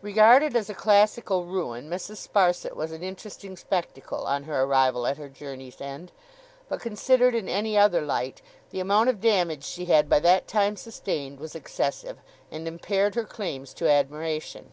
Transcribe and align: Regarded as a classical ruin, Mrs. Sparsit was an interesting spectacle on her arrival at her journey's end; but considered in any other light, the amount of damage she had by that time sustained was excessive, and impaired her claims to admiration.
Regarded 0.00 0.56
as 0.56 0.68
a 0.68 0.74
classical 0.74 1.44
ruin, 1.44 1.88
Mrs. 1.88 2.26
Sparsit 2.28 2.74
was 2.74 2.90
an 2.90 3.04
interesting 3.04 3.56
spectacle 3.56 4.26
on 4.26 4.42
her 4.42 4.64
arrival 4.64 5.06
at 5.06 5.18
her 5.18 5.28
journey's 5.28 5.80
end; 5.80 6.10
but 6.68 6.80
considered 6.80 7.32
in 7.32 7.48
any 7.48 7.78
other 7.78 8.00
light, 8.00 8.42
the 8.70 8.80
amount 8.80 9.08
of 9.08 9.20
damage 9.20 9.62
she 9.62 9.84
had 9.84 10.08
by 10.08 10.18
that 10.18 10.48
time 10.48 10.74
sustained 10.74 11.38
was 11.38 11.54
excessive, 11.54 12.18
and 12.50 12.66
impaired 12.66 13.14
her 13.14 13.22
claims 13.24 13.72
to 13.74 13.88
admiration. 13.88 14.72